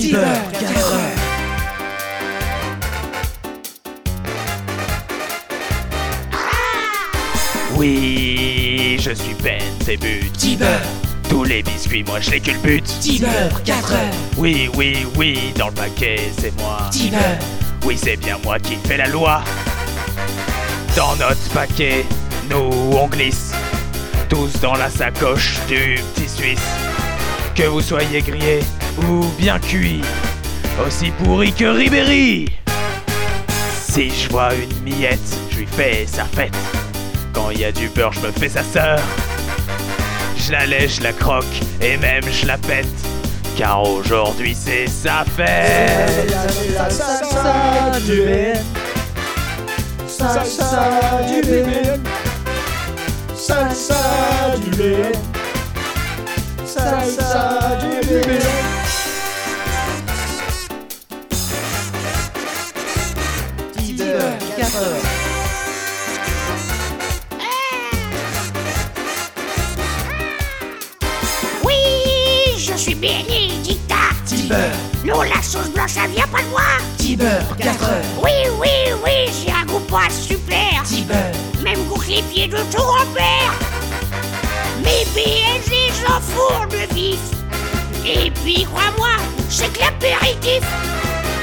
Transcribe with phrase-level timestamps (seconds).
[0.00, 0.18] Tiber
[0.58, 1.00] 4 heures.
[7.76, 10.30] Oui, je suis Ben Zébut.
[10.36, 10.66] Tiber,
[11.28, 12.84] Tous les biscuits, moi je les culbute.
[13.00, 13.98] Tiber 4 heures.
[14.36, 16.78] Oui, oui, oui, dans le paquet, c'est moi.
[16.90, 17.18] Tiber,
[17.84, 19.42] Oui, c'est bien moi qui fais la loi.
[20.96, 22.04] Dans notre paquet,
[22.50, 23.52] nous on glisse.
[24.28, 26.58] Tous dans la sacoche du petit Suisse.
[27.54, 28.60] Que vous soyez grillé
[29.08, 30.02] ou bien cuit.
[30.86, 32.48] Aussi pourri que Ribéry.
[33.90, 35.18] Si je vois une miette,
[35.50, 36.54] je lui fais sa fête.
[37.32, 39.00] Quand il y a du beurre, je me fais sa sœur.
[40.36, 41.44] Je la lèche, je la croque
[41.80, 42.86] et même je la pète.
[43.56, 46.32] Car aujourd'hui c'est sa fête.
[46.78, 48.58] Salsa du Ben.
[50.06, 51.42] Salsa du.
[53.36, 53.94] Salsa
[54.56, 54.94] du.
[56.64, 58.49] Salsa du Ben.
[64.60, 65.02] Tiber 4 heures.
[71.64, 71.74] Oui,
[72.58, 73.94] je suis Bénédicta.
[74.26, 74.56] Tiber,
[75.06, 76.60] Non, la sauce blanche, ça vient pas de moi.
[76.98, 78.04] Tiber 4 heures.
[78.22, 78.30] Oui,
[78.60, 78.68] oui,
[79.02, 80.82] oui, j'ai un goût pas super.
[80.84, 81.14] Tiber,
[81.62, 83.54] Même goût que les pieds de ton grand-père.
[84.84, 87.18] Mes BNG, j'en fourre de vif.
[88.04, 89.08] Et puis, crois-moi,
[89.48, 90.62] c'est que l'apéritif.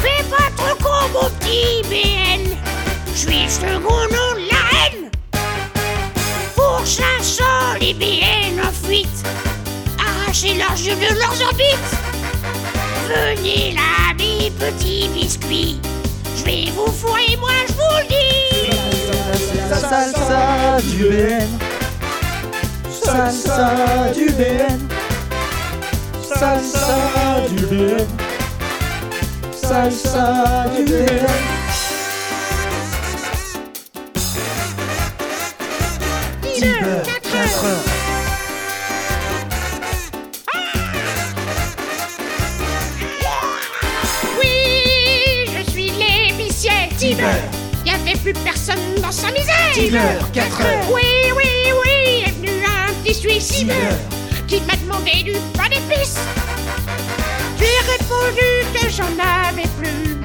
[0.00, 2.71] Fais pas trop con, mon petit BN.
[3.14, 5.10] Je suis le second nom de la reine.
[6.54, 7.44] Pour 500,
[7.80, 9.08] les BN en fuite.
[9.98, 11.92] Arrachez leurs yeux de leurs orbites.
[13.08, 15.80] Venez là, mes petits biscuits.
[16.36, 18.76] Je vais vous fourrer, moi, je vous le dis.
[19.80, 21.48] Salsa du Ben.
[23.04, 24.88] Salsa du Ben.
[26.22, 28.06] Salsa du Ben.
[29.54, 31.61] Salsa du Ben.
[36.62, 37.84] Tiber 4 heures.
[44.38, 47.16] Oui, je suis l'épicier Tiber.
[47.16, 47.26] Tiber,
[47.84, 49.72] Y avait plus personne dans sa misère.
[49.74, 49.98] Tiber
[50.32, 50.92] 4 heures.
[50.92, 51.02] Oui,
[51.36, 53.74] oui, oui, est venu un petit Suisse Tiber,
[54.46, 56.18] qui m'a demandé du pain d'épices.
[57.58, 59.18] J'ai répondu que j'en
[59.48, 60.16] avais plus.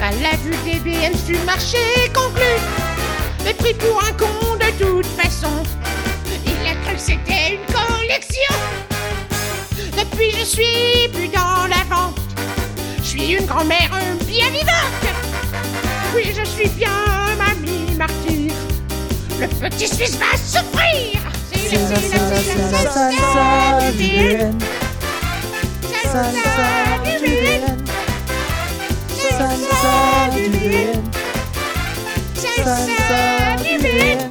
[0.00, 1.78] À la vue des BN du marché
[2.14, 2.44] conclu,
[3.46, 5.52] mais pris pour un con de toute façon.
[6.44, 8.54] Il a cru que c'était une collection.
[9.96, 12.18] Depuis, je suis plus dans la vente.
[12.98, 13.90] Je suis une grand-mère
[14.26, 15.06] bien vivante.
[16.14, 16.90] Oui, je suis bien
[17.38, 18.52] mamie martyr.
[19.40, 21.20] Le petit Suisse va souffrir.
[21.52, 22.54] C'est la- c'est la- c'est
[22.84, 24.58] la- Ben.
[32.64, 33.15] Salsa
[33.96, 34.30] Ben.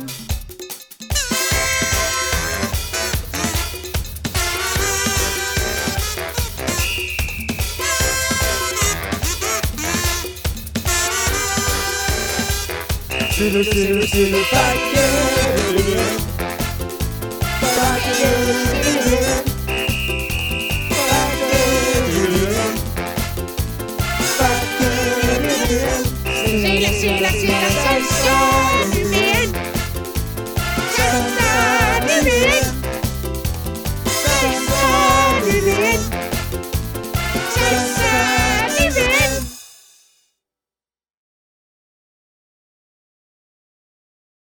[13.32, 16.16] C'est le, c'est le, c'est le paquet.
[26.46, 27.48] C'est la- c'est c'est
[27.84, 28.85] salsa